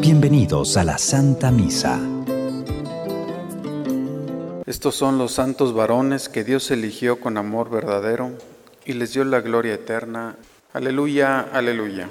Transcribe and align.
Bienvenidos 0.00 0.76
a 0.76 0.84
la 0.84 0.98
Santa 0.98 1.50
Misa. 1.50 2.00
Estos 4.66 4.94
son 4.94 5.18
los 5.18 5.32
santos 5.32 5.74
varones 5.74 6.28
que 6.28 6.44
Dios 6.44 6.70
eligió 6.70 7.20
con 7.20 7.36
amor 7.36 7.70
verdadero 7.70 8.32
y 8.84 8.94
les 8.94 9.12
dio 9.12 9.24
la 9.24 9.40
gloria 9.40 9.74
eterna. 9.74 10.36
Aleluya, 10.72 11.40
aleluya. 11.52 12.08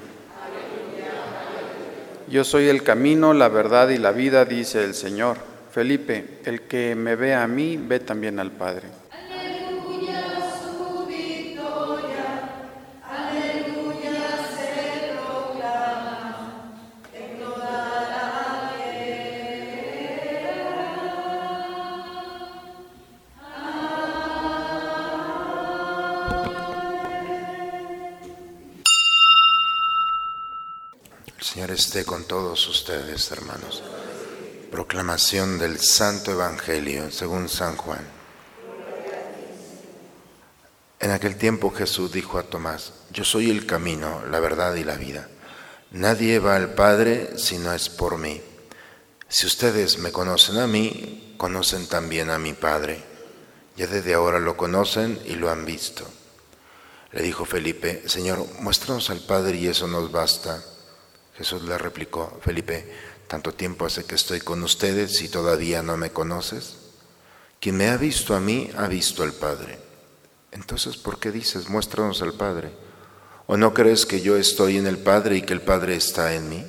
Yo 2.28 2.44
soy 2.44 2.68
el 2.68 2.82
camino, 2.82 3.34
la 3.34 3.48
verdad 3.48 3.88
y 3.88 3.98
la 3.98 4.12
vida, 4.12 4.44
dice 4.44 4.84
el 4.84 4.94
Señor. 4.94 5.36
Felipe, 5.72 6.40
el 6.44 6.62
que 6.62 6.94
me 6.94 7.16
ve 7.16 7.34
a 7.34 7.46
mí, 7.46 7.76
ve 7.76 8.00
también 8.00 8.38
al 8.40 8.50
Padre. 8.50 8.99
Señor 31.40 31.70
esté 31.70 32.04
con 32.04 32.24
todos 32.24 32.68
ustedes, 32.68 33.30
hermanos. 33.30 33.82
Proclamación 34.70 35.58
del 35.58 35.80
Santo 35.80 36.32
Evangelio 36.32 37.10
según 37.10 37.48
San 37.48 37.76
Juan. 37.76 38.06
En 41.00 41.10
aquel 41.10 41.36
tiempo 41.36 41.70
Jesús 41.70 42.12
dijo 42.12 42.38
a 42.38 42.42
Tomás, 42.42 42.92
yo 43.10 43.24
soy 43.24 43.50
el 43.50 43.64
camino, 43.64 44.22
la 44.30 44.38
verdad 44.38 44.74
y 44.74 44.84
la 44.84 44.96
vida. 44.96 45.28
Nadie 45.92 46.38
va 46.40 46.56
al 46.56 46.74
Padre 46.74 47.38
si 47.38 47.56
no 47.56 47.72
es 47.72 47.88
por 47.88 48.18
mí. 48.18 48.42
Si 49.26 49.46
ustedes 49.46 49.96
me 49.96 50.12
conocen 50.12 50.58
a 50.58 50.66
mí, 50.66 51.34
conocen 51.38 51.86
también 51.86 52.28
a 52.28 52.38
mi 52.38 52.52
Padre. 52.52 53.02
Ya 53.76 53.86
desde 53.86 54.12
ahora 54.12 54.40
lo 54.40 54.58
conocen 54.58 55.18
y 55.24 55.36
lo 55.36 55.48
han 55.50 55.64
visto. 55.64 56.06
Le 57.12 57.22
dijo 57.22 57.46
Felipe, 57.46 58.02
Señor, 58.06 58.46
muéstranos 58.58 59.08
al 59.08 59.20
Padre 59.20 59.56
y 59.56 59.68
eso 59.68 59.88
nos 59.88 60.12
basta. 60.12 60.62
Jesús 61.40 61.62
le 61.62 61.78
replicó, 61.78 62.38
Felipe, 62.42 62.84
¿tanto 63.26 63.54
tiempo 63.54 63.86
hace 63.86 64.04
que 64.04 64.14
estoy 64.14 64.40
con 64.40 64.62
ustedes 64.62 65.22
y 65.22 65.30
todavía 65.30 65.82
no 65.82 65.96
me 65.96 66.10
conoces? 66.10 66.76
Quien 67.58 67.78
me 67.78 67.88
ha 67.88 67.96
visto 67.96 68.36
a 68.36 68.40
mí, 68.40 68.70
ha 68.76 68.86
visto 68.88 69.22
al 69.22 69.32
Padre. 69.32 69.78
Entonces, 70.52 70.98
¿por 70.98 71.18
qué 71.18 71.32
dices, 71.32 71.70
muéstranos 71.70 72.20
al 72.20 72.34
Padre? 72.34 72.72
¿O 73.46 73.56
no 73.56 73.72
crees 73.72 74.04
que 74.04 74.20
yo 74.20 74.36
estoy 74.36 74.76
en 74.76 74.86
el 74.86 74.98
Padre 74.98 75.38
y 75.38 75.40
que 75.40 75.54
el 75.54 75.62
Padre 75.62 75.96
está 75.96 76.34
en 76.34 76.50
mí? 76.50 76.62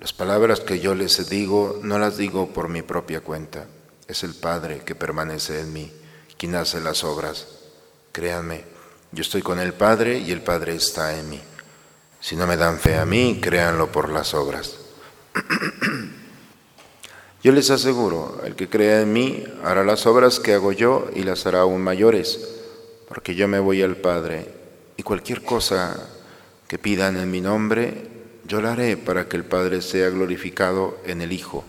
Las 0.00 0.12
palabras 0.12 0.58
que 0.58 0.80
yo 0.80 0.96
les 0.96 1.30
digo 1.30 1.78
no 1.84 2.00
las 2.00 2.16
digo 2.16 2.52
por 2.52 2.68
mi 2.68 2.82
propia 2.82 3.20
cuenta. 3.20 3.68
Es 4.08 4.24
el 4.24 4.34
Padre 4.34 4.82
que 4.84 4.96
permanece 4.96 5.60
en 5.60 5.72
mí, 5.72 5.92
quien 6.36 6.56
hace 6.56 6.80
las 6.80 7.04
obras. 7.04 7.46
Créanme, 8.10 8.64
yo 9.12 9.22
estoy 9.22 9.42
con 9.42 9.60
el 9.60 9.72
Padre 9.72 10.18
y 10.18 10.32
el 10.32 10.42
Padre 10.42 10.74
está 10.74 11.16
en 11.16 11.30
mí. 11.30 11.40
Si 12.22 12.36
no 12.36 12.46
me 12.46 12.56
dan 12.56 12.78
fe 12.78 12.96
a 12.96 13.04
mí, 13.04 13.40
créanlo 13.42 13.90
por 13.90 14.08
las 14.08 14.32
obras. 14.32 14.76
Yo 17.42 17.50
les 17.50 17.68
aseguro, 17.70 18.40
el 18.44 18.54
que 18.54 18.68
crea 18.68 19.00
en 19.00 19.12
mí 19.12 19.44
hará 19.64 19.82
las 19.82 20.06
obras 20.06 20.38
que 20.38 20.54
hago 20.54 20.70
yo 20.70 21.10
y 21.16 21.24
las 21.24 21.44
hará 21.46 21.62
aún 21.62 21.82
mayores, 21.82 22.38
porque 23.08 23.34
yo 23.34 23.48
me 23.48 23.58
voy 23.58 23.82
al 23.82 23.96
Padre 23.96 24.46
y 24.96 25.02
cualquier 25.02 25.42
cosa 25.42 26.10
que 26.68 26.78
pidan 26.78 27.16
en 27.16 27.28
mi 27.28 27.40
nombre, 27.40 28.08
yo 28.44 28.62
la 28.62 28.72
haré 28.72 28.96
para 28.96 29.28
que 29.28 29.36
el 29.36 29.44
Padre 29.44 29.82
sea 29.82 30.08
glorificado 30.10 30.98
en 31.04 31.22
el 31.22 31.32
Hijo. 31.32 31.64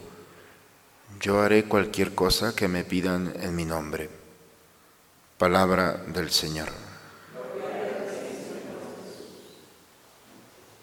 Yo 1.20 1.42
haré 1.42 1.64
cualquier 1.64 2.14
cosa 2.14 2.56
que 2.56 2.68
me 2.68 2.84
pidan 2.84 3.34
en 3.41 3.56
mi 3.56 3.66
nombre. 3.66 4.08
Palabra 5.40 6.03
del 6.14 6.30
Señor. 6.30 6.93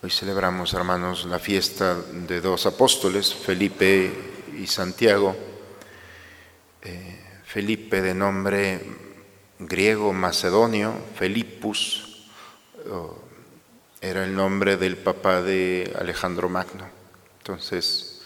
Hoy 0.03 0.09
celebramos, 0.09 0.73
hermanos, 0.73 1.27
la 1.27 1.39
fiesta 1.39 1.95
de 1.95 2.41
dos 2.41 2.65
apóstoles, 2.65 3.35
Felipe 3.35 4.11
y 4.59 4.67
Santiago. 4.67 5.37
Eh, 6.81 7.21
Felipe 7.45 8.01
de 8.01 8.15
nombre 8.15 8.81
griego 9.59 10.15
macedonio, 10.15 10.95
Felipus, 11.17 12.25
era 14.01 14.25
el 14.25 14.35
nombre 14.35 14.79
del 14.79 14.97
papá 14.97 15.43
de 15.43 15.95
Alejandro 15.99 16.49
Magno, 16.49 16.89
entonces 17.41 18.23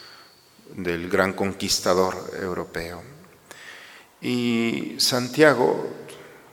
del 0.77 1.11
gran 1.11 1.33
conquistador 1.33 2.15
europeo. 2.41 3.03
Y 4.21 4.95
Santiago, 4.99 5.93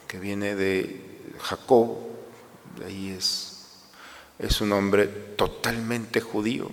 que 0.08 0.18
viene 0.18 0.56
de 0.56 1.00
Jacob, 1.44 1.96
de 2.80 2.86
ahí 2.86 3.10
es 3.12 3.51
es 4.42 4.60
un 4.60 4.74
hombre 4.74 5.08
totalmente 5.08 6.20
judío. 6.20 6.70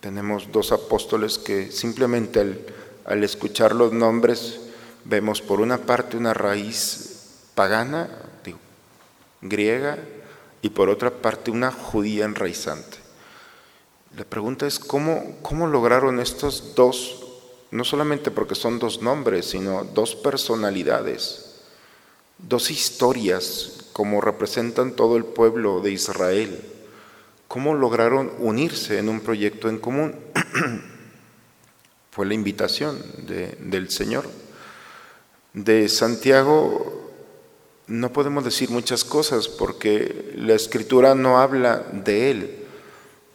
Tenemos 0.00 0.52
dos 0.52 0.70
apóstoles 0.70 1.36
que 1.36 1.72
simplemente 1.72 2.64
al, 3.04 3.24
escuchar 3.24 3.74
los 3.74 3.92
nombres 3.92 4.60
vemos 5.04 5.42
por 5.42 5.60
una 5.60 5.78
parte 5.78 6.16
una 6.16 6.32
raíz 6.32 7.40
pagana, 7.54 8.08
griega, 9.40 9.98
y 10.64 10.70
por 10.70 10.88
otra 10.88 11.10
parte 11.10 11.50
una 11.50 11.72
judía 11.72 12.24
enraizante. 12.24 12.98
La 14.16 14.24
pregunta 14.24 14.68
es 14.68 14.78
cómo, 14.78 15.38
cómo 15.42 15.66
lograron 15.66 16.20
estos 16.20 16.76
dos, 16.76 17.24
no 17.72 17.82
solamente 17.82 18.30
porque 18.30 18.54
son 18.54 18.78
dos 18.78 19.02
nombres, 19.02 19.46
sino 19.46 19.82
dos 19.82 20.14
personalidades, 20.14 21.56
dos 22.38 22.70
historias, 22.70 23.88
como 23.92 24.20
representan 24.20 24.92
todo 24.92 25.16
el 25.16 25.24
pueblo 25.24 25.80
de 25.80 25.90
Israel 25.90 26.72
cómo 27.52 27.74
lograron 27.74 28.32
unirse 28.38 28.98
en 28.98 29.10
un 29.10 29.20
proyecto 29.20 29.68
en 29.68 29.76
común. 29.76 30.14
Fue 32.10 32.24
la 32.24 32.32
invitación 32.32 32.98
del 33.26 33.90
Señor. 33.90 34.24
De 35.52 35.86
Santiago 35.90 37.10
no 37.88 38.10
podemos 38.10 38.42
decir 38.42 38.70
muchas 38.70 39.04
cosas 39.04 39.48
porque 39.48 40.32
la 40.34 40.54
escritura 40.54 41.14
no 41.14 41.40
habla 41.40 41.84
de 41.92 42.30
él, 42.30 42.64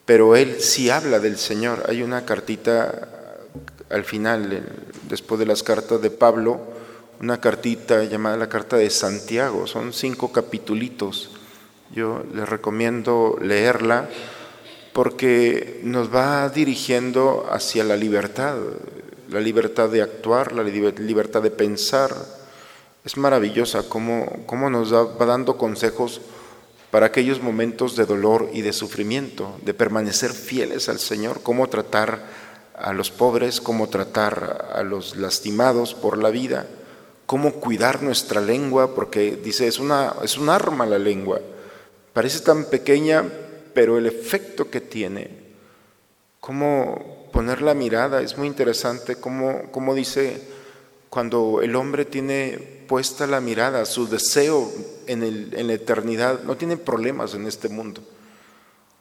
pero 0.06 0.36
él 0.36 0.62
sí 0.62 0.90
habla 0.90 1.20
del 1.20 1.38
Señor. 1.38 1.84
Hay 1.88 2.02
una 2.02 2.26
cartita 2.26 3.10
al 3.92 4.04
final, 4.04 4.68
después 5.08 5.38
de 5.38 5.46
las 5.46 5.62
cartas 5.62 6.02
de 6.02 6.10
Pablo, 6.10 6.60
una 7.20 7.40
cartita 7.40 8.04
llamada 8.04 8.36
la 8.36 8.50
carta 8.50 8.78
de 8.78 8.90
Santiago, 8.90 9.68
son 9.68 9.94
cinco 9.94 10.32
capitulitos 10.32 11.38
yo 11.94 12.24
les 12.34 12.48
recomiendo 12.48 13.38
leerla 13.42 14.10
porque 14.94 15.80
nos 15.84 16.14
va 16.14 16.50
dirigiendo 16.50 17.46
hacia 17.52 17.84
la 17.84 17.96
libertad, 17.96 18.56
la 19.30 19.40
libertad 19.40 19.90
de 19.90 20.02
actuar, 20.02 20.54
la 20.54 20.64
libertad 20.64 21.42
de 21.44 21.52
pensar. 21.52 22.16
Es 23.06 23.16
maravillosa 23.16 23.84
cómo, 23.88 24.26
cómo 24.48 24.70
nos 24.70 24.94
va 24.94 25.26
dando 25.26 25.58
consejos 25.58 26.22
para 26.90 27.06
aquellos 27.06 27.42
momentos 27.44 27.96
de 27.96 28.06
dolor 28.06 28.50
y 28.54 28.62
de 28.62 28.74
sufrimiento, 28.74 29.56
de 29.64 29.74
permanecer 29.74 30.32
fieles 30.32 30.90
al 30.90 31.00
Señor, 31.00 31.42
cómo 31.44 31.68
tratar 31.68 32.24
a 32.76 32.92
los 32.94 33.12
pobres, 33.12 33.62
cómo 33.62 33.90
tratar 33.90 34.72
a 34.74 34.82
los 34.84 35.16
lastimados 35.16 35.94
por 35.94 36.18
la 36.18 36.32
vida, 36.32 36.66
cómo 37.28 37.54
cuidar 37.54 38.02
nuestra 38.02 38.42
lengua, 38.42 38.96
porque 38.96 39.36
dice, 39.36 39.68
es, 39.68 39.78
una, 39.78 40.16
es 40.24 40.38
un 40.38 40.50
arma 40.50 40.86
la 40.86 40.98
lengua 40.98 41.40
Parece 42.18 42.40
tan 42.40 42.66
pequeña, 42.66 43.32
pero 43.76 44.00
el 44.00 44.08
efecto 44.08 44.72
que 44.72 44.82
tiene, 44.82 45.30
cómo 46.40 47.30
poner 47.32 47.62
la 47.62 47.76
mirada, 47.76 48.24
es 48.24 48.40
muy 48.40 48.48
interesante, 48.48 49.18
cómo, 49.18 49.70
cómo 49.72 49.94
dice, 49.94 50.42
cuando 51.12 51.62
el 51.62 51.76
hombre 51.76 52.06
tiene 52.06 52.86
puesta 52.88 53.28
la 53.28 53.40
mirada, 53.40 53.86
su 53.86 54.08
deseo 54.08 54.68
en, 55.06 55.22
el, 55.22 55.54
en 55.56 55.68
la 55.68 55.74
eternidad, 55.74 56.42
no 56.42 56.58
tiene 56.58 56.76
problemas 56.78 57.36
en 57.36 57.46
este 57.46 57.70
mundo. 57.70 58.02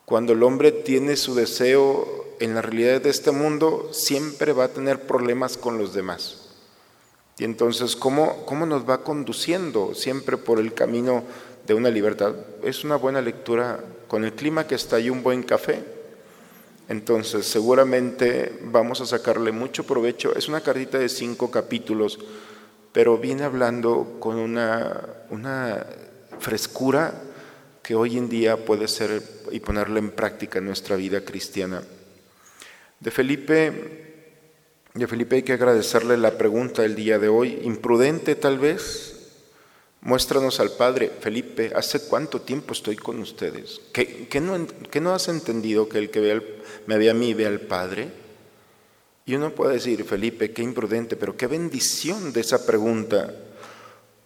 Cuando 0.04 0.34
el 0.34 0.42
hombre 0.42 0.70
tiene 0.70 1.16
su 1.16 1.34
deseo 1.34 2.34
en 2.38 2.54
la 2.54 2.60
realidad 2.60 3.00
de 3.00 3.08
este 3.08 3.30
mundo, 3.30 3.88
siempre 3.94 4.52
va 4.52 4.64
a 4.64 4.74
tener 4.74 5.06
problemas 5.06 5.56
con 5.56 5.78
los 5.78 5.94
demás. 5.94 6.50
Y 7.38 7.44
entonces, 7.44 7.96
¿cómo, 7.96 8.44
cómo 8.44 8.66
nos 8.66 8.86
va 8.86 9.04
conduciendo 9.04 9.94
siempre 9.94 10.36
por 10.36 10.58
el 10.58 10.74
camino 10.74 11.24
de 11.66 11.74
una 11.74 11.90
libertad. 11.90 12.34
Es 12.62 12.84
una 12.84 12.96
buena 12.96 13.20
lectura 13.20 13.80
con 14.08 14.24
el 14.24 14.32
clima 14.32 14.66
que 14.66 14.76
está 14.76 15.00
y 15.00 15.10
un 15.10 15.22
buen 15.22 15.42
café. 15.42 15.82
Entonces 16.88 17.46
seguramente 17.46 18.58
vamos 18.62 19.00
a 19.00 19.06
sacarle 19.06 19.50
mucho 19.50 19.84
provecho. 19.84 20.34
Es 20.36 20.48
una 20.48 20.60
cartita 20.60 20.98
de 20.98 21.08
cinco 21.08 21.50
capítulos, 21.50 22.18
pero 22.92 23.18
viene 23.18 23.42
hablando 23.42 24.16
con 24.20 24.36
una, 24.36 25.04
una 25.30 25.84
frescura 26.38 27.12
que 27.82 27.94
hoy 27.94 28.16
en 28.16 28.28
día 28.28 28.64
puede 28.64 28.88
ser 28.88 29.22
y 29.50 29.60
ponerla 29.60 29.98
en 29.98 30.10
práctica 30.10 30.58
en 30.58 30.66
nuestra 30.66 30.96
vida 30.96 31.24
cristiana. 31.24 31.82
De 33.00 33.10
Felipe, 33.10 34.24
de 34.94 35.06
Felipe 35.06 35.36
hay 35.36 35.42
que 35.42 35.52
agradecerle 35.52 36.16
la 36.16 36.38
pregunta 36.38 36.82
del 36.82 36.94
día 36.94 37.18
de 37.18 37.28
hoy, 37.28 37.60
imprudente 37.62 38.34
tal 38.34 38.58
vez. 38.58 39.15
Muéstranos 40.00 40.60
al 40.60 40.70
Padre. 40.72 41.10
Felipe, 41.20 41.72
¿hace 41.74 42.06
cuánto 42.06 42.40
tiempo 42.40 42.72
estoy 42.72 42.96
con 42.96 43.18
ustedes? 43.20 43.80
¿Qué, 43.92 44.40
no, 44.40 45.14
has 45.14 45.28
entendido 45.28 45.88
que 45.88 45.98
el 45.98 46.10
que 46.10 46.42
me 46.86 46.98
ve 46.98 47.10
a 47.10 47.14
mí 47.14 47.34
ve 47.34 47.46
al 47.46 47.60
Padre? 47.60 48.10
Y 49.24 49.34
uno 49.34 49.50
puede 49.50 49.74
decir, 49.74 50.04
Felipe, 50.04 50.52
qué 50.52 50.62
imprudente, 50.62 51.16
pero 51.16 51.36
qué 51.36 51.48
bendición 51.48 52.32
de 52.32 52.40
esa 52.40 52.64
pregunta. 52.64 53.34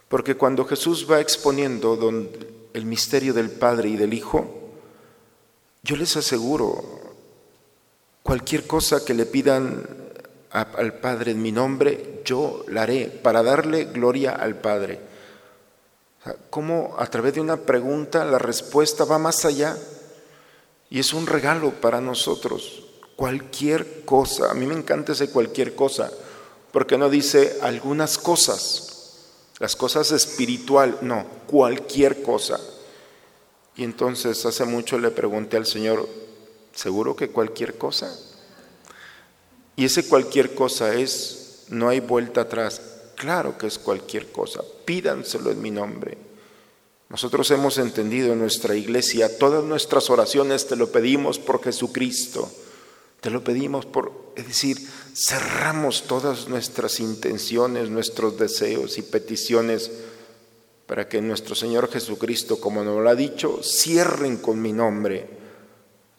Porque 0.09 0.35
cuando 0.35 0.67
Jesús 0.67 1.07
va 1.11 1.21
exponiendo 1.21 1.99
el 2.75 2.85
misterio 2.85 3.33
del 3.33 3.51
Padre 3.51 3.89
y 3.89 3.97
del 3.97 4.13
Hijo, 4.13 4.73
yo 5.83 5.97
les 5.97 6.15
aseguro, 6.17 7.17
cualquier 8.23 8.67
cosa 8.67 9.03
que 9.05 9.15
le 9.15 9.25
pidan 9.25 9.87
al 10.51 10.95
Padre 10.95 11.31
en 11.31 11.41
mi 11.41 11.53
nombre, 11.53 12.21
yo 12.25 12.65
la 12.69 12.83
haré 12.83 13.07
para 13.07 13.43
darle 13.43 13.85
gloria 13.85 14.33
al 14.33 14.61
Padre. 14.61 15.10
¿Cómo 16.51 16.97
a 16.99 17.07
través 17.07 17.35
de 17.35 17.41
una 17.41 17.57
pregunta 17.57 18.25
la 18.25 18.39
respuesta 18.39 19.05
va 19.05 19.19
más 19.19 19.45
allá? 19.45 19.77
Y 20.91 20.99
es 20.99 21.15
un 21.15 21.27
regalo 21.27 21.71
para 21.81 22.01
nosotros. 22.01 22.85
Cualquier 23.17 24.05
cosa, 24.05 24.51
a 24.51 24.55
mí 24.55 24.67
me 24.67 24.75
encanta 24.75 25.13
ese 25.13 25.31
cualquier 25.31 25.75
cosa, 25.75 26.11
porque 26.73 26.99
no 26.99 27.09
dice 27.09 27.59
algunas 27.63 28.19
cosas, 28.19 28.91
las 29.59 29.77
cosas 29.77 30.11
espiritual, 30.11 30.99
no, 31.01 31.27
cualquier 31.47 32.23
cosa. 32.23 32.61
Y 33.77 33.85
entonces 33.85 34.45
hace 34.45 34.65
mucho 34.65 34.99
le 34.99 35.11
pregunté 35.11 35.57
al 35.57 35.67
Señor, 35.67 36.07
¿seguro 36.75 37.17
que 37.17 37.31
cualquier 37.31 37.79
cosa? 37.79 38.15
Y 39.77 39.87
ese 39.87 40.07
cualquier 40.07 40.55
cosa 40.55 40.95
es, 40.95 41.65
no 41.69 41.89
hay 41.89 42.01
vuelta 42.01 42.43
atrás, 42.43 42.81
claro 43.21 43.59
que 43.59 43.67
es 43.67 43.79
cualquier 43.79 44.33
cosa, 44.33 44.63
pídanselo 44.87 45.51
en 45.51 45.61
mi 45.61 45.71
nombre. 45.71 46.17
Nosotros 47.11 47.51
hemos 47.51 47.77
entendido 47.77 48.33
en 48.33 48.39
nuestra 48.39 48.75
iglesia, 48.75 49.37
todas 49.39 49.63
nuestras 49.63 50.09
oraciones 50.09 50.67
te 50.67 50.75
lo 50.75 50.91
pedimos 50.91 51.39
por 51.39 51.63
Jesucristo. 51.63 52.51
Te 53.21 53.29
lo 53.29 53.45
pedimos 53.45 53.85
por, 53.85 54.33
es 54.37 54.47
decir, 54.47 54.79
cerramos 55.15 56.05
todas 56.05 56.49
nuestras 56.49 56.99
intenciones, 57.01 57.91
nuestros 57.91 58.39
deseos 58.39 58.97
y 58.97 59.03
peticiones 59.03 59.91
para 60.87 61.07
que 61.07 61.21
nuestro 61.21 61.55
Señor 61.55 61.91
Jesucristo, 61.93 62.59
como 62.59 62.83
nos 62.83 63.03
lo 63.03 63.11
ha 63.11 63.15
dicho, 63.15 63.61
cierren 63.63 64.39
con 64.39 64.63
mi 64.63 64.73
nombre. 64.73 65.29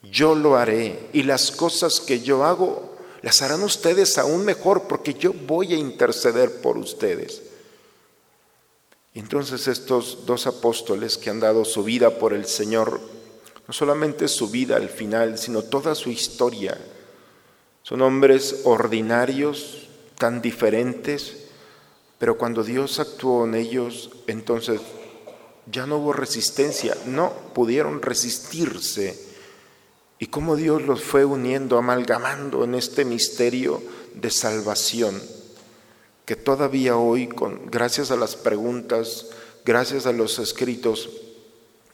Yo 0.03 0.35
lo 0.35 0.55
haré 0.55 1.09
y 1.13 1.23
las 1.23 1.49
cosas 1.49 1.99
que 1.99 2.21
yo 2.21 2.45
hago 2.45 2.90
las 3.21 3.41
harán 3.41 3.63
ustedes 3.63 4.17
aún 4.17 4.45
mejor 4.45 4.83
porque 4.83 5.13
yo 5.13 5.33
voy 5.33 5.73
a 5.73 5.77
interceder 5.77 6.61
por 6.61 6.77
ustedes. 6.77 7.41
Entonces 9.13 9.67
estos 9.67 10.25
dos 10.25 10.47
apóstoles 10.47 11.17
que 11.17 11.29
han 11.29 11.39
dado 11.39 11.65
su 11.65 11.83
vida 11.83 12.17
por 12.17 12.33
el 12.33 12.45
Señor 12.45 12.99
no 13.67 13.73
solamente 13.73 14.27
su 14.27 14.49
vida 14.49 14.75
al 14.75 14.89
final, 14.89 15.37
sino 15.37 15.63
toda 15.63 15.95
su 15.95 16.09
historia. 16.09 16.77
Son 17.83 18.01
hombres 18.01 18.61
ordinarios, 18.65 19.87
tan 20.17 20.41
diferentes, 20.41 21.45
pero 22.17 22.37
cuando 22.37 22.63
Dios 22.63 22.99
actuó 22.99 23.45
en 23.45 23.55
ellos, 23.55 24.09
entonces 24.27 24.81
ya 25.71 25.85
no 25.85 25.99
hubo 25.99 26.11
resistencia, 26.11 26.97
no 27.05 27.31
pudieron 27.53 28.01
resistirse. 28.01 29.30
Y 30.21 30.27
cómo 30.27 30.55
Dios 30.55 30.83
los 30.83 31.01
fue 31.01 31.25
uniendo, 31.25 31.79
amalgamando 31.79 32.63
en 32.63 32.75
este 32.75 33.05
misterio 33.05 33.81
de 34.13 34.29
salvación, 34.29 35.19
que 36.25 36.35
todavía 36.35 36.95
hoy, 36.95 37.27
gracias 37.71 38.11
a 38.11 38.15
las 38.15 38.35
preguntas, 38.35 39.25
gracias 39.65 40.05
a 40.05 40.11
los 40.11 40.37
escritos, 40.37 41.09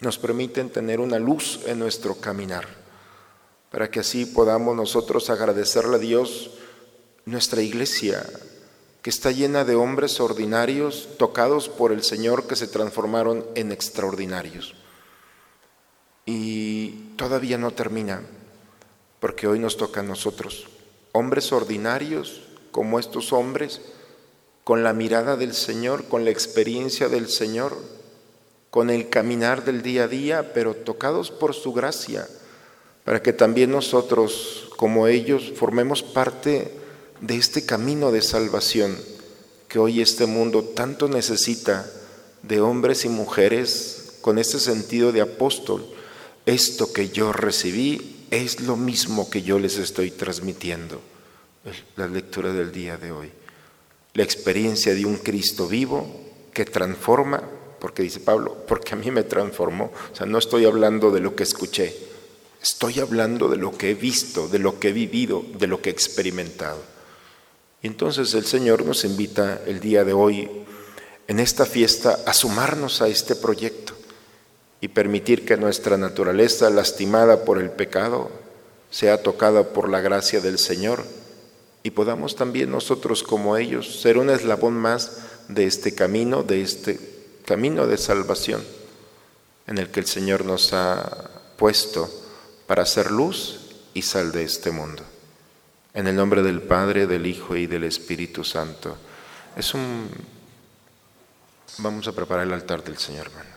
nos 0.02 0.18
permiten 0.18 0.70
tener 0.70 1.00
una 1.00 1.20
luz 1.20 1.62
en 1.68 1.80
nuestro 1.80 2.16
caminar, 2.16 2.68
para 3.72 3.90
que 3.90 4.02
así 4.02 4.26
podamos 4.26 4.76
nosotros 4.76 5.30
agradecerle 5.30 5.96
a 5.96 6.00
Dios 6.00 6.50
nuestra 7.24 7.62
iglesia, 7.62 8.30
que 9.04 9.10
está 9.10 9.32
llena 9.32 9.64
de 9.64 9.76
hombres 9.76 10.20
ordinarios 10.20 11.08
tocados 11.18 11.70
por 11.70 11.94
el 11.94 12.04
Señor 12.04 12.46
que 12.46 12.58
se 12.58 12.68
transformaron 12.68 13.46
en 13.56 13.72
extraordinarios. 13.72 14.76
Y 16.28 16.90
todavía 17.16 17.58
no 17.58 17.72
termina, 17.72 18.22
porque 19.20 19.48
hoy 19.48 19.58
nos 19.58 19.78
toca 19.78 20.02
a 20.02 20.04
nosotros, 20.04 20.68
hombres 21.14 21.52
ordinarios 21.52 22.44
como 22.72 23.00
estos 23.00 23.34
hombres, 23.34 23.82
con 24.64 24.84
la 24.84 24.94
mirada 24.94 25.36
del 25.38 25.56
Señor, 25.56 26.06
con 26.06 26.26
la 26.26 26.30
experiencia 26.30 27.10
del 27.10 27.30
Señor, 27.30 27.76
con 28.70 28.92
el 28.92 29.10
caminar 29.10 29.66
del 29.66 29.82
día 29.82 30.04
a 30.04 30.08
día, 30.08 30.54
pero 30.54 30.76
tocados 30.76 31.32
por 31.32 31.56
su 31.56 31.74
gracia, 31.74 32.28
para 33.06 33.24
que 33.24 33.34
también 33.34 33.72
nosotros, 33.72 34.70
como 34.76 35.08
ellos, 35.08 35.54
formemos 35.56 36.04
parte 36.04 36.72
de 37.22 37.38
este 37.38 37.66
camino 37.66 38.12
de 38.12 38.22
salvación 38.22 38.96
que 39.68 39.80
hoy 39.80 40.02
este 40.02 40.26
mundo 40.26 40.64
tanto 40.64 41.08
necesita 41.08 41.90
de 42.44 42.62
hombres 42.62 43.06
y 43.06 43.10
mujeres 43.10 44.18
con 44.22 44.38
este 44.38 44.60
sentido 44.60 45.12
de 45.12 45.22
apóstol. 45.22 45.86
Esto 46.48 46.94
que 46.94 47.10
yo 47.10 47.34
recibí 47.34 48.24
es 48.32 48.62
lo 48.62 48.78
mismo 48.78 49.30
que 49.30 49.42
yo 49.42 49.60
les 49.60 49.78
estoy 49.78 50.12
transmitiendo. 50.12 51.02
La 51.98 52.08
lectura 52.08 52.54
del 52.54 52.72
día 52.72 52.96
de 52.96 53.12
hoy. 53.12 53.30
La 54.14 54.24
experiencia 54.24 54.96
de 54.96 55.06
un 55.06 55.18
Cristo 55.18 55.68
vivo 55.68 56.08
que 56.54 56.64
transforma 56.64 57.44
porque 57.82 58.02
dice 58.02 58.22
Pablo, 58.22 58.64
porque 58.66 58.94
a 58.94 58.96
mí 58.96 59.12
me 59.12 59.24
transformó. 59.24 59.92
O 60.14 60.16
sea, 60.16 60.26
no 60.26 60.38
estoy 60.38 60.64
hablando 60.64 61.12
de 61.12 61.20
lo 61.20 61.36
que 61.36 61.44
escuché, 61.44 61.94
estoy 62.62 63.02
hablando 63.02 63.50
de 63.50 63.58
lo 63.58 63.78
que 63.78 63.92
he 63.92 63.94
visto, 63.94 64.48
de 64.48 64.60
lo 64.60 64.80
que 64.80 64.90
he 64.90 64.94
vivido, 64.94 65.44
de 65.60 65.68
lo 65.68 65.82
que 65.82 65.90
he 65.90 65.92
experimentado. 65.92 66.82
Y 67.82 67.88
entonces 67.88 68.34
el 68.36 68.46
Señor 68.46 68.86
nos 68.86 69.04
invita 69.04 69.64
el 69.66 69.82
día 69.82 70.06
de 70.06 70.14
hoy, 70.14 70.50
en 71.28 71.42
esta 71.42 71.66
fiesta, 71.66 72.20
a 72.26 72.34
sumarnos 72.34 73.02
a 73.02 73.10
este 73.10 73.36
proyecto 73.36 73.97
y 74.82 74.90
permitir 74.90 75.46
que 75.46 75.58
nuestra 75.58 75.98
naturaleza, 75.98 76.70
lastimada 76.70 77.44
por 77.46 77.60
el 77.60 77.72
pecado, 77.72 78.30
sea 78.90 79.22
tocada 79.22 79.64
por 79.74 79.90
la 79.90 80.02
gracia 80.02 80.40
del 80.40 80.60
Señor 80.60 81.04
y 81.84 81.92
podamos 81.92 82.36
también 82.36 82.72
nosotros 82.72 83.24
como 83.24 83.58
ellos 83.58 84.02
ser 84.02 84.18
un 84.18 84.30
eslabón 84.30 84.74
más 84.74 85.20
de 85.48 85.66
este 85.66 85.96
camino, 85.96 86.44
de 86.44 86.62
este 86.62 87.00
camino 87.46 87.88
de 87.88 87.98
salvación 87.98 88.62
en 89.68 89.78
el 89.78 89.90
que 89.90 90.00
el 90.00 90.06
Señor 90.06 90.46
nos 90.46 90.74
ha 90.74 91.30
puesto 91.58 92.10
para 92.66 92.84
hacer 92.84 93.12
luz 93.12 93.60
y 93.94 94.02
sal 94.02 94.32
de 94.32 94.44
este 94.44 94.72
mundo. 94.72 95.04
En 95.94 96.08
el 96.08 96.16
nombre 96.16 96.44
del 96.44 96.62
Padre, 96.62 97.08
del 97.08 97.26
Hijo 97.26 97.56
y 97.56 97.68
del 97.68 97.84
Espíritu 97.84 98.44
Santo. 98.44 98.98
Es 99.56 99.74
un... 99.74 100.10
Vamos 101.80 102.08
a 102.08 102.12
preparar 102.12 102.46
el 102.46 102.54
altar 102.54 102.84
del 102.84 102.98
Señor, 102.98 103.28
hermanos. 103.28 103.57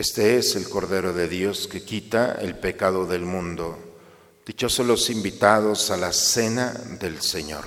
Este 0.00 0.38
es 0.38 0.56
el 0.56 0.66
Cordero 0.66 1.12
de 1.12 1.28
Dios 1.28 1.68
que 1.68 1.82
quita 1.82 2.38
el 2.40 2.56
pecado 2.56 3.04
del 3.04 3.26
mundo. 3.26 3.78
Dichosos 4.46 4.86
los 4.86 5.10
invitados 5.10 5.90
a 5.90 5.98
la 5.98 6.10
cena 6.10 6.72
del 6.98 7.20
Señor. 7.20 7.64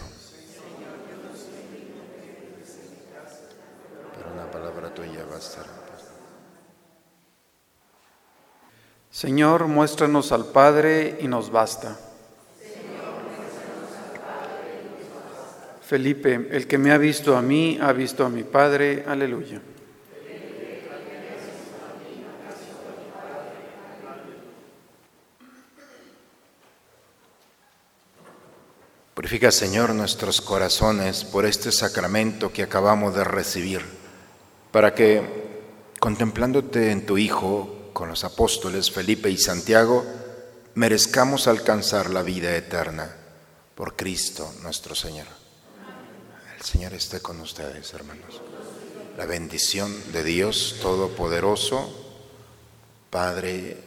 Señor, 9.12 9.68
muéstranos 9.68 10.32
al 10.32 10.48
Padre 10.48 11.20
y 11.22 11.28
nos 11.28 11.52
basta. 11.52 12.00
Felipe, 15.84 16.48
el 16.50 16.66
que 16.66 16.80
me 16.80 16.92
ha 16.94 16.98
visto 16.98 17.38
a 17.38 17.44
mí, 17.44 17.78
ha 17.80 17.94
visto 17.94 18.26
a 18.26 18.30
mi 18.30 18.42
Padre. 18.42 19.04
Aleluya. 19.08 19.62
Purifica, 29.34 29.52
Señor, 29.52 29.96
nuestros 29.96 30.42
corazones 30.42 31.24
por 31.24 31.48
este 31.48 31.72
sacramento 31.72 32.54
que 32.54 32.62
acabamos 32.62 33.16
de 33.16 33.24
recibir, 33.24 33.82
para 34.72 34.94
que, 34.94 35.24
contemplándote 36.00 36.92
en 36.92 37.08
tu 37.08 37.18
Hijo, 37.18 37.90
con 37.94 38.10
los 38.10 38.24
apóstoles 38.26 38.92
Felipe 38.92 39.32
y 39.32 39.40
Santiago, 39.40 40.06
merezcamos 40.76 41.48
alcanzar 41.48 42.12
la 42.12 42.22
vida 42.22 42.56
eterna 42.56 43.12
por 43.74 43.96
Cristo 43.96 44.54
nuestro 44.62 44.94
Señor. 44.94 45.26
El 46.56 46.64
Señor 46.64 46.94
esté 46.94 47.20
con 47.20 47.42
ustedes, 47.42 47.92
hermanos. 47.96 48.40
la 49.18 49.26
bendición 49.26 49.92
de 50.12 50.24
Dios 50.24 50.76
Todopoderoso, 50.80 51.92
Padre, 53.10 53.84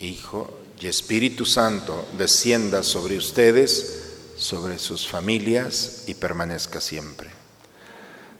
Hijo 0.00 0.58
y 0.80 0.86
Espíritu 0.86 1.44
Santo, 1.44 2.08
descienda 2.16 2.82
sobre 2.82 3.18
ustedes, 3.18 4.05
sobre 4.36 4.78
sus 4.78 5.08
familias 5.08 6.04
y 6.06 6.14
permanezca 6.14 6.80
siempre. 6.80 7.30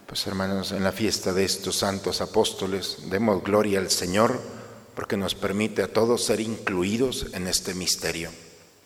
Pues 0.06 0.26
hermanos, 0.26 0.72
en 0.72 0.84
la 0.84 0.92
fiesta 0.92 1.32
de 1.32 1.44
estos 1.44 1.76
santos 1.76 2.20
apóstoles, 2.20 2.98
demos 3.10 3.42
gloria 3.42 3.78
al 3.78 3.90
Señor 3.90 4.40
porque 4.94 5.16
nos 5.16 5.34
permite 5.34 5.82
a 5.82 5.92
todos 5.92 6.24
ser 6.24 6.40
incluidos 6.40 7.26
en 7.32 7.48
este 7.48 7.74
misterio, 7.74 8.30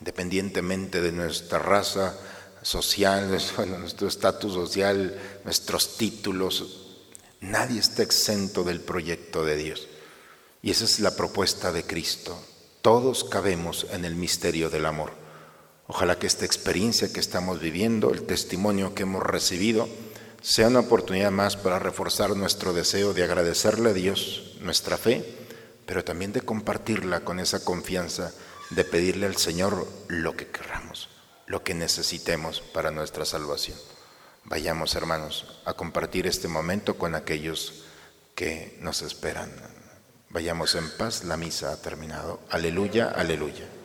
independientemente 0.00 1.00
de 1.00 1.12
nuestra 1.12 1.58
raza 1.58 2.16
social, 2.62 3.30
nuestro 3.78 4.08
estatus 4.08 4.54
social, 4.54 5.18
nuestros 5.44 5.96
títulos, 5.96 6.86
Nadie 7.40 7.80
está 7.80 8.02
exento 8.02 8.64
del 8.64 8.80
proyecto 8.80 9.44
de 9.44 9.56
Dios. 9.56 9.88
Y 10.62 10.70
esa 10.70 10.84
es 10.84 11.00
la 11.00 11.16
propuesta 11.16 11.72
de 11.72 11.84
Cristo. 11.84 12.38
Todos 12.82 13.24
cabemos 13.24 13.86
en 13.92 14.04
el 14.04 14.14
misterio 14.14 14.68
del 14.68 14.84
amor. 14.84 15.12
Ojalá 15.92 16.20
que 16.20 16.28
esta 16.28 16.44
experiencia 16.44 17.12
que 17.12 17.18
estamos 17.18 17.58
viviendo, 17.58 18.12
el 18.12 18.22
testimonio 18.22 18.94
que 18.94 19.02
hemos 19.02 19.24
recibido, 19.24 19.88
sea 20.40 20.68
una 20.68 20.78
oportunidad 20.78 21.32
más 21.32 21.56
para 21.56 21.80
reforzar 21.80 22.36
nuestro 22.36 22.72
deseo 22.72 23.12
de 23.12 23.24
agradecerle 23.24 23.90
a 23.90 23.92
Dios 23.92 24.56
nuestra 24.60 24.96
fe, 24.96 25.24
pero 25.86 26.04
también 26.04 26.32
de 26.32 26.42
compartirla 26.42 27.24
con 27.24 27.40
esa 27.40 27.64
confianza, 27.64 28.32
de 28.70 28.84
pedirle 28.84 29.26
al 29.26 29.36
Señor 29.36 29.84
lo 30.06 30.36
que 30.36 30.46
querramos, 30.46 31.08
lo 31.48 31.64
que 31.64 31.74
necesitemos 31.74 32.60
para 32.60 32.92
nuestra 32.92 33.24
salvación. 33.24 33.76
Vayamos, 34.44 34.94
hermanos, 34.94 35.60
a 35.64 35.72
compartir 35.72 36.28
este 36.28 36.46
momento 36.46 36.98
con 36.98 37.16
aquellos 37.16 37.82
que 38.36 38.78
nos 38.80 39.02
esperan. 39.02 39.50
Vayamos 40.28 40.76
en 40.76 40.88
paz, 40.96 41.24
la 41.24 41.36
misa 41.36 41.72
ha 41.72 41.82
terminado. 41.82 42.38
Aleluya, 42.48 43.10
aleluya. 43.10 43.79